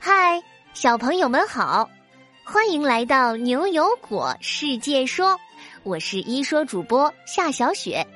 [0.00, 0.40] 嗨，
[0.74, 1.90] 小朋友们好，
[2.44, 5.38] 欢迎来到牛油果世界说，
[5.82, 8.06] 我是一说主播夏小雪。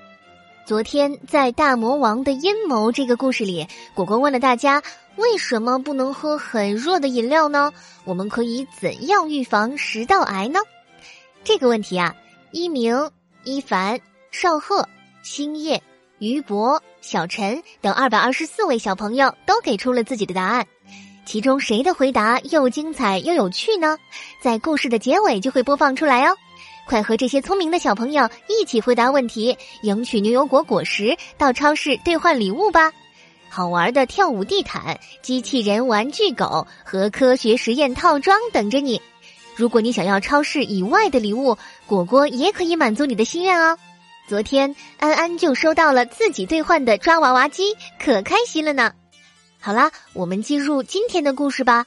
[0.64, 4.80] 昨天在大魔王的阴谋这个故事里，果果问了大家
[5.16, 7.72] 为什么不能喝很热的饮料呢？
[8.04, 10.60] 我们可以怎样预防食道癌呢？
[11.42, 12.14] 这个问题啊，
[12.52, 13.10] 一鸣、
[13.42, 14.88] 一凡、少鹤、
[15.24, 15.82] 星夜、
[16.20, 20.64] 于博、小陈等二百二十四位小朋友都给出了自己的答案。
[21.24, 23.96] 其中谁的回答又精彩又有趣呢？
[24.40, 26.36] 在故事的结尾就会播放出来哦！
[26.86, 32.92] 快和这些聪明的小朋友一起回答问题，赢取牛油果果实，到超市兑换礼物吧！
[33.48, 39.00] 好玩的跳舞地毯、机器人玩具狗和科学实验套装等着你。
[39.54, 43.78] 如果你想要超市以外的礼物，果果也可以满足你的心愿哦。
[44.26, 48.92] 昨天安安就收到了自己兑换的抓娃娃机，可开心了呢。
[49.64, 51.86] 好啦，我们进入今天的故事吧。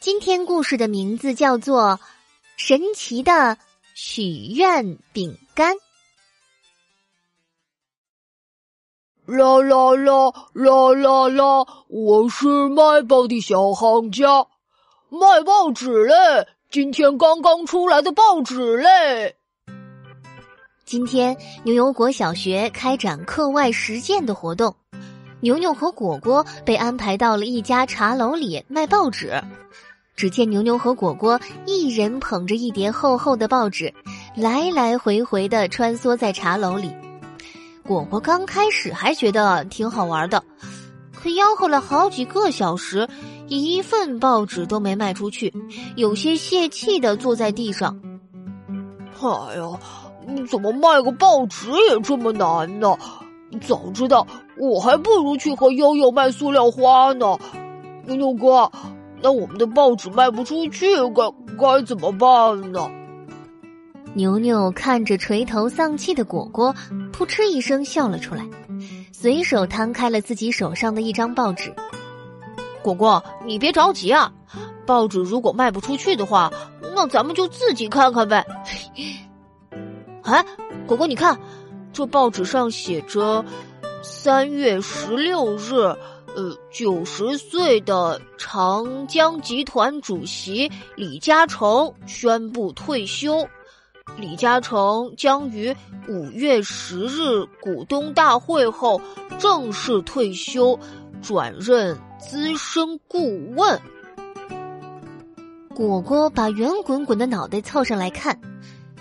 [0.00, 1.82] 今天故事的名字叫做
[2.56, 3.56] 《神奇的
[3.94, 4.24] 许
[4.56, 5.76] 愿饼干》。
[9.24, 11.64] 啦啦啦啦啦啦！
[11.86, 14.44] 我是卖报的小行家，
[15.08, 16.48] 卖报纸嘞！
[16.72, 19.36] 今天刚刚出来的报纸嘞！
[20.84, 24.74] 今天牛油果小学开展课外实践的活动。
[25.42, 29.42] 牛牛和果果被安排到了一家茶楼里卖报纸。
[30.14, 33.92] 只见牛牛和果果一人捧着一叠厚厚的报纸，
[34.36, 36.94] 来来回回的穿梭在茶楼里。
[37.82, 40.44] 果果刚开始还觉得挺好玩的，
[41.12, 43.08] 可吆喝了好几个小时，
[43.48, 45.52] 一份报纸都没卖出去，
[45.96, 48.00] 有些泄气的坐在地上。
[49.20, 52.96] 哎呀，怎么卖个报纸也这么难呢？
[53.60, 54.26] 早知道，
[54.58, 57.38] 我还不如去和悠悠卖塑料花呢。
[58.04, 58.70] 牛牛哥，
[59.22, 62.90] 那我们的报纸卖不出去，该该怎么办呢？
[64.14, 66.74] 牛牛看着垂头丧气的果果，
[67.12, 68.46] 扑哧一声笑了出来，
[69.12, 71.74] 随手摊开了自己手上的一张报纸。
[72.82, 74.32] 果果，你别着急啊，
[74.84, 76.52] 报纸如果卖不出去的话，
[76.94, 78.44] 那咱们就自己看看呗。
[80.22, 80.44] 哎，
[80.86, 81.38] 果果，你看。
[81.94, 83.44] 这报纸上写着
[84.02, 85.74] ：“三月十六日，
[86.34, 93.46] 呃，九十岁的长江集团主席李嘉诚宣布退休。
[94.16, 95.74] 李嘉诚将于
[96.08, 99.00] 五月十日股东大会后
[99.38, 100.76] 正式退休，
[101.22, 103.80] 转任资深顾问。”
[105.72, 108.36] 果果把圆滚滚的脑袋凑上来看。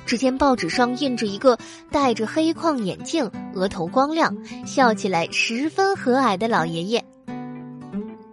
[0.06, 1.58] 只见报纸上印着一个
[1.90, 4.36] 戴着黑框眼镜、额头光亮、
[4.66, 7.06] 笑起来十分和蔼的老爷爷。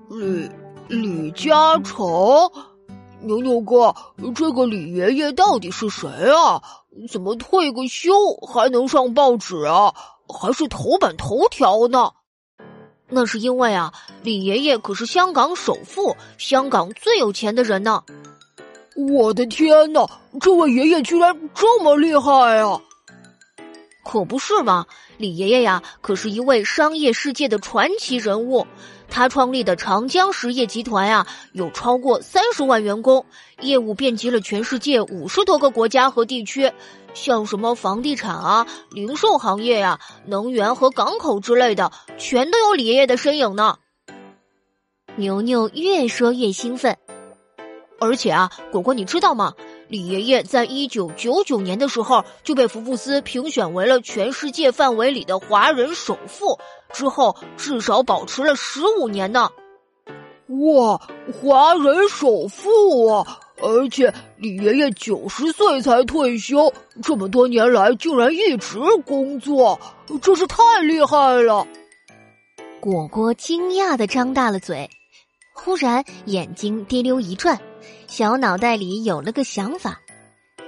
[0.09, 0.51] 李
[0.89, 2.07] 李嘉诚，
[3.21, 3.95] 牛牛哥，
[4.35, 6.63] 这个李爷爷到底是谁啊？
[7.09, 8.13] 怎么退个休
[8.43, 9.95] 还能上报纸啊？
[10.27, 12.11] 还是头版头条呢？
[13.11, 13.93] 那是因为啊，
[14.23, 18.03] 李爷爷可是香港首富，香港最有钱的人呢。
[18.99, 20.05] 我的天哪！
[20.41, 22.81] 这位爷爷居然这么厉害啊！
[24.05, 24.87] 可不是嘛，
[25.19, 28.67] 李爷爷呀，可是一位商业世界的传奇人物。
[29.09, 33.25] 他创立的长江实业集团呀，有超过三十万员工，
[33.61, 36.73] 业务遍及了全世界五十多个国家和地区，
[37.15, 43.79] 像什么房地产啊、零售行业呀、能源和港口之类的，全都有李爷爷的身影呢。
[45.15, 46.97] 牛牛越说越兴奋。
[48.01, 49.53] 而且啊，果果，你知道吗？
[49.89, 56.59] 李爷爷在一九九九年的时候就被福布斯评选为了全世界范围里的华人首富，
[56.93, 59.49] 之后至少保持了十五年呢。
[60.49, 61.01] 哇，
[61.33, 63.41] 华人首富啊！
[63.61, 66.73] 而且李爷爷九十岁才退休，
[67.03, 69.79] 这么多年来竟然一直工作，
[70.23, 71.67] 真是太厉害了。
[72.81, 74.89] 果果惊讶的张大了嘴，
[75.53, 77.59] 忽然眼睛滴溜一转。
[78.09, 80.01] 小脑袋里有了个想法，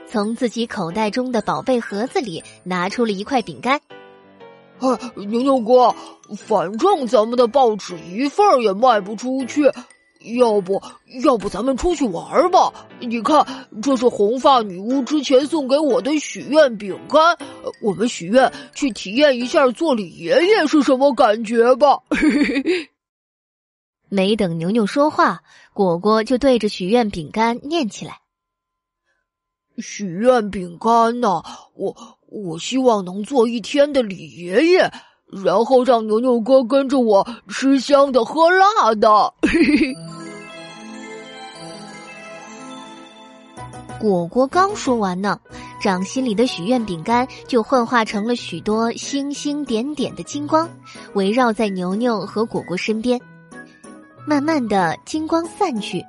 [0.07, 3.81] 从自己口袋中的宝贝盒子里拿出了一块饼干。
[4.79, 5.95] 啊，牛牛哥，
[6.37, 9.65] 反正咱们的报纸一份也卖不出去，
[10.39, 10.81] 要不
[11.25, 12.73] 要不咱们出去玩儿吧？
[13.01, 13.45] 你看，
[13.83, 17.37] 这是红发女巫之前送给我的许愿饼干，
[17.83, 21.99] 我们许愿去体验一下做李爷爷是什么感觉吧。
[24.11, 24.21] 嘿嘿嘿。
[24.27, 25.41] 没等牛牛说话，
[25.73, 28.19] 果果就对着许愿饼干念起来
[29.79, 31.43] ：“许愿饼干呐，
[31.75, 31.97] 我
[32.27, 34.93] 我希望能做一天的李爷爷，
[35.45, 39.33] 然后让牛牛哥跟着我吃香的喝辣的。
[44.01, 45.39] ”果果刚说完呢，
[45.81, 50.69] 掌心里的许愿饼干就幻化成了许多星星点点的金光，
[51.13, 53.21] 围绕在牛牛和果果身边。
[54.27, 56.05] 慢慢的，金光散去，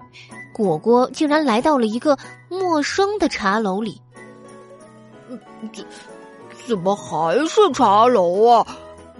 [0.53, 2.17] 果果竟然来到了一个
[2.49, 4.01] 陌生的茶楼里。
[5.73, 5.85] 怎
[6.67, 8.67] 怎么还是茶楼啊？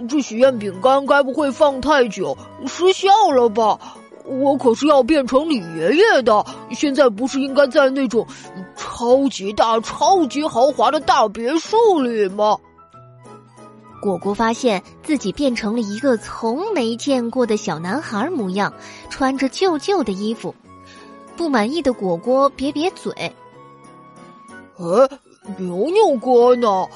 [0.09, 3.79] 这许愿饼干该不会放太久失效了吧？
[4.25, 8.25] 我可是要变成李爷爷的，现在不是应该在那种
[8.75, 12.57] 超级大、超级豪华的大别墅里吗？
[14.01, 18.73] 果果发现自己变成了一个从没见过的小男孩模样，
[19.11, 20.53] 穿着旧旧的衣服。
[21.37, 23.13] 不满意的果果瘪瘪嘴
[24.77, 25.17] ：“哎，
[25.57, 26.87] 牛牛哥呢？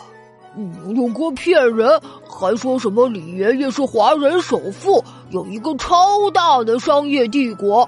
[0.55, 7.87] 牛牛哥骗人，还说什么李爷爷是华人首富，有一个超大的商业帝国，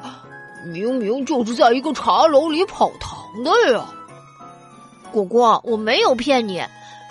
[0.72, 3.86] 明明就是在一个茶楼里跑堂的呀！”
[5.12, 6.62] 果果，我没有骗你。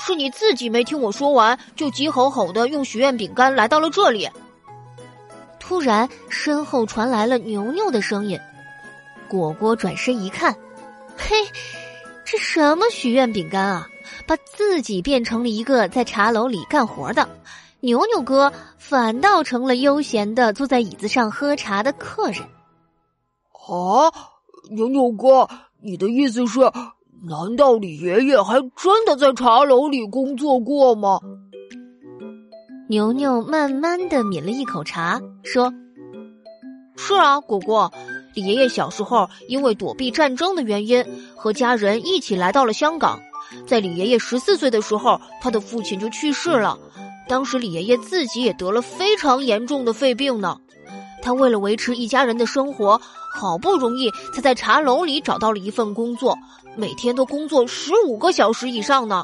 [0.07, 4.31] 是你自己没听我说完，就急吼吼的用许愿饼干来到了这里。
[5.59, 8.39] 突然，身后传来了牛牛的声音。
[9.27, 10.55] 果果转身一看，
[11.17, 11.35] 嘿，
[12.25, 13.89] 这什么许愿饼干啊？
[14.29, 17.29] 把自己变成了一个在茶楼里干活的，
[17.81, 22.43] 牛牛哥反倒成了悠闲的坐在椅子上喝茶的客人。
[23.51, 24.07] 啊，
[24.71, 25.49] 牛牛哥，
[25.83, 26.61] 你的意思是？
[27.23, 31.19] 难道李爷爷还真的在茶楼里工作过吗？
[32.89, 35.73] 牛牛慢慢的抿了一口茶，说
[36.97, 37.93] ：“是啊，果果，
[38.35, 41.05] 李爷爷小时候因为躲避战争的原因，
[41.35, 43.19] 和家人一起来到了香港。
[43.67, 46.79] 在李爷爷十四岁的时候，他的父亲就去世了。
[47.29, 50.59] 当时李爷爷自己也得了非常严重的肺病呢。
[51.27, 53.01] 他为了维持一家人的生活。”
[53.37, 56.39] 好不容易才在茶楼里找到了一份工作，
[56.75, 59.23] 每天都工作十五个小时以上呢。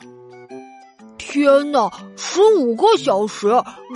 [1.16, 3.49] 天哪，十五个小时，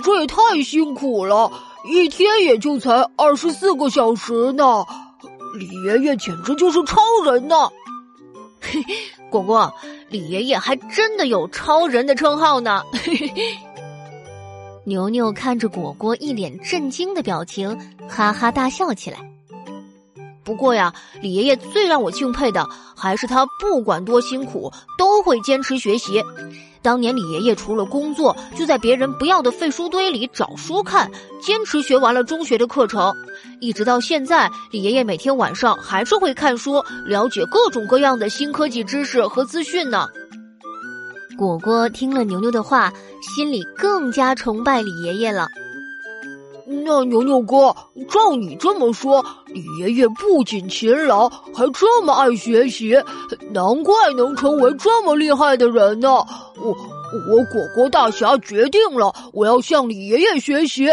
[0.03, 1.51] 这也太辛苦了！
[1.87, 4.83] 一天也就才二十四个小时呢。
[5.53, 7.69] 李爷爷简直就是超人呢！
[8.59, 8.95] 嘿嘿，
[9.29, 9.71] 果果，
[10.09, 12.81] 李爷爷还真的有超人的称号呢。
[12.91, 13.57] 嘿嘿嘿。
[14.87, 19.17] 牛牛看着果果一脸震惊的表情，哈哈大笑起来。
[20.45, 26.23] 不过呀，李爷爷最让我敬佩的还是他不管多辛苦都会坚持学习。
[26.81, 31.11] 当年李爷爷除了工作，就在别人不要的废书堆里找书看，
[31.41, 33.13] 坚持学完了中学的课程。
[33.59, 40.07] 一直到现在，李爷爷每天晚上还是会看书，了解各种各样的新科技知识和资讯呢。
[41.37, 42.91] 果果听了牛牛的话，
[43.21, 45.47] 心里更加崇拜李爷爷了。
[46.65, 47.73] 那牛牛哥，
[48.09, 52.97] 照你这么说，李爷爷不仅勤劳，还这么爱学习，
[53.51, 56.09] 难怪能成为这么厉害的人呢。
[56.09, 56.75] 我
[57.29, 60.87] 我果果大侠决定了，我要向李爷爷学习。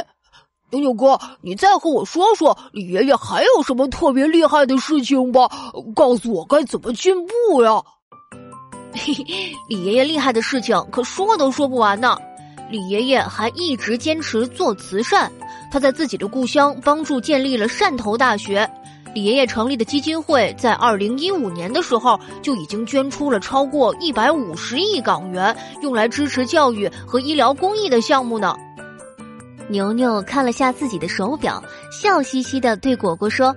[0.71, 5.49] 牛牛哥，你再和我说说李爷爷还有什么特别厉害的事情吧，
[5.95, 7.83] 告诉我该怎么进步呀。
[8.95, 12.17] 嘿嘿，李爷爷厉害的事情可说都说不完呢。
[12.71, 15.31] 李爷爷还一直坚持做慈善。
[15.71, 18.69] 他在自己的故乡帮助建立了汕头大学。
[19.13, 28.57] 李爷爷成立的基金会在二零一五年的时候就已经捐出了超过一百五十亿港元，用来支持教育和医疗公益的项目呢。
[29.69, 33.55] 牛牛看了下自己的手表，笑嘻嘻的对果果说：“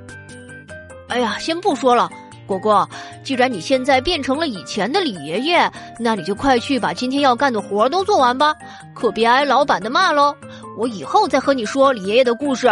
[1.09, 2.09] 哎呀，先不说了，
[2.47, 2.89] 果果，
[3.23, 8.55] 既然你现在变成了以前的李爷爷，那你就快去把今天要干的活都做完吧，
[8.95, 10.33] 可别挨老板的骂喽。”
[10.77, 12.69] 我以后再和你说李爷爷的故事。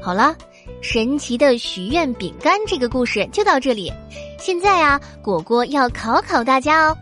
[0.00, 0.34] 好了，
[0.80, 3.92] 神奇的许愿饼干这个故事就到这里。
[4.38, 6.96] 现在啊，果果要考考大家哦。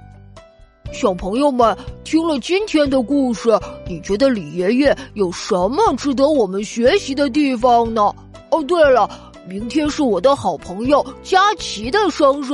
[0.92, 3.50] 小朋友们，听了今天的故事，
[3.88, 8.14] 你觉得李爷爷有什么值得我们学习的地方呢？
[8.50, 9.09] 哦，对了，
[9.49, 12.52] 明天是我的好朋友佳琪的生日，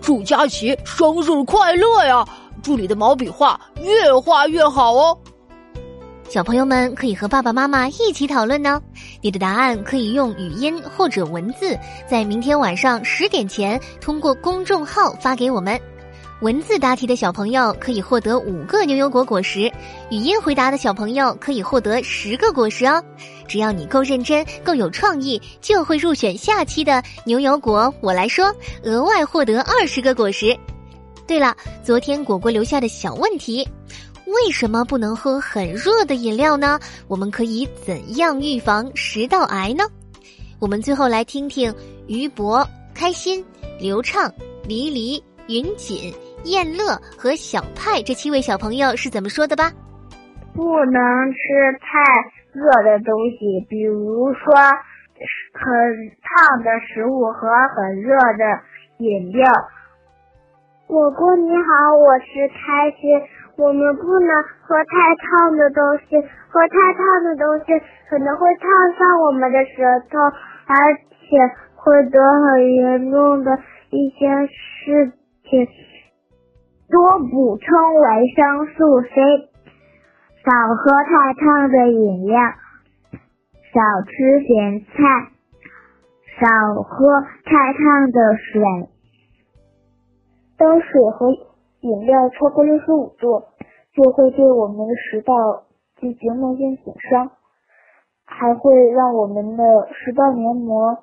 [0.00, 2.26] 祝佳琪生日快乐呀！
[2.62, 5.16] 祝你的毛笔画越画越好哦！
[6.28, 8.80] 小朋友们可以和爸爸妈妈一起讨论呢。
[9.20, 15.78] 你的答案可以用语音或者文字，在明天晚上十点前通过公众号发给我们。
[16.42, 19.72] 文字答题的小朋友可以获得五个牛油果果实，
[20.10, 23.00] 语音回答的小朋友可以获得十个果实哦。
[23.46, 27.94] 只要你够认真、够有创意，就会入选下期的牛油果。
[28.00, 30.58] 我来说，额外获得二十个果实。
[31.28, 33.64] 对了，昨天果果留下的小问题：
[34.26, 36.76] 为什么不能喝很热的饮料呢？
[37.06, 39.84] 我们可以怎样预防食道癌呢？
[40.58, 41.72] 我们最后来听听
[42.08, 43.44] 于博、开心、
[43.78, 44.32] 刘畅、
[44.66, 46.12] 黎黎、云锦、
[46.44, 49.70] 燕乐和小派这七位小朋友是怎么说的吧。
[50.54, 51.00] 不能
[51.32, 51.38] 吃
[51.80, 52.02] 太
[52.52, 54.52] 热的东西，比如说
[55.54, 55.62] 很
[56.20, 58.44] 烫的食物和很热的
[58.98, 59.46] 饮料。
[60.86, 63.22] 果果你好，我是开心。
[63.56, 66.16] 我们不能喝太烫的东西，
[66.48, 67.66] 喝太烫的东西
[68.08, 68.68] 可能会烫
[68.98, 70.18] 伤我们的舌头，
[70.66, 70.74] 而
[71.20, 71.36] 且
[71.76, 73.58] 会得很严重的
[73.90, 75.12] 一些事
[75.48, 75.68] 情。
[76.92, 79.08] 多补充维生素 C，
[80.44, 82.38] 少喝太烫的饮料，
[83.72, 84.92] 少吃咸菜，
[86.38, 88.62] 少喝太烫的水。
[90.58, 91.30] 当水和
[91.80, 93.42] 饮料超过六十五度，
[93.94, 95.64] 就会对我们的食道
[95.98, 97.30] 进行慢性损伤，
[98.26, 100.98] 还会让我们的食道黏膜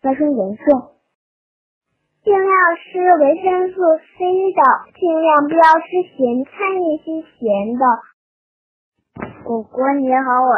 [0.00, 0.91] 发生炎症。
[2.24, 4.22] 尽量吃维生素 C
[4.54, 4.62] 的，
[4.94, 7.84] 尽量不要吃咸菜那些咸的。
[9.42, 10.54] 果果你好，我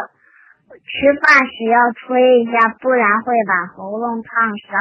[0.77, 4.79] 吃饭时要吹一下，不然会把喉咙烫伤。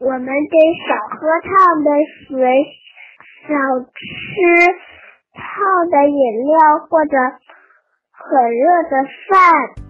[0.00, 0.56] 我们得
[0.88, 1.90] 少喝烫的
[2.26, 2.64] 水，
[3.46, 3.52] 少
[3.84, 3.92] 吃
[5.34, 6.56] 烫的饮料
[6.88, 7.18] 或者
[8.12, 9.87] 很热的饭。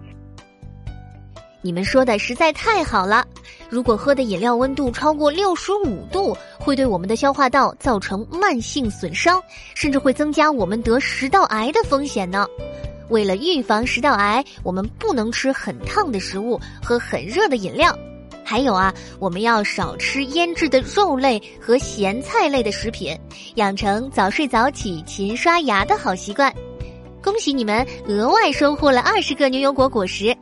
[1.61, 3.25] 你们说的实在太好了！
[3.69, 9.41] 如果喝的饮料温度超过六十五度，会对我们的消化道造成慢性损伤，
[9.75, 12.47] 甚至会增加我们得食道癌的风险呢。
[13.09, 17.93] 为了预防食道癌，我们不能吃很烫的食物和很热的饮料。
[18.43, 23.15] 还有啊，我们要少吃腌制的肉类和咸菜类的食品，
[23.55, 26.53] 养成早睡早起、勤刷牙的好习惯。
[27.21, 30.35] 恭喜你们额外收获了二十个牛油果果实。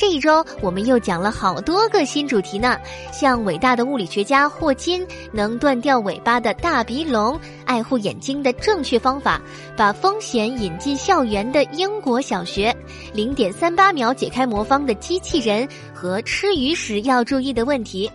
[0.00, 2.78] 这一周我们又讲了好多个新主题呢，
[3.12, 9.38] 像伟大的物理学家霍金能断掉尾巴的大鼻龙，爱护眼睛的正确方法，
[9.76, 12.74] 把风险引进校园的英国小学，
[13.12, 18.10] 零点三八秒解开魔方的机器人和吃鱼时要注意的问题。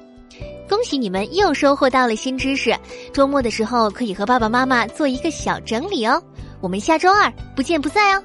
[0.67, 2.75] 恭喜你们又收获到了新知识，
[3.13, 6.19] 周末的时候可以和爸爸妈妈做一个小整理哦。
[6.61, 8.23] 我们下周二不见不散哦。